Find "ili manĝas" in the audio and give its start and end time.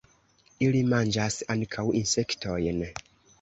0.67-1.37